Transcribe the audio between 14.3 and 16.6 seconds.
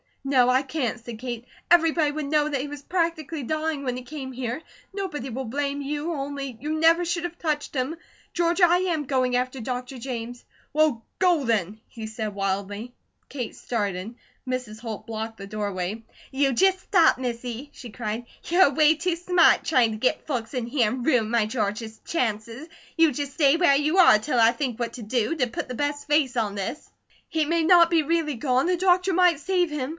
Mrs. Holt blocked the doorway. "You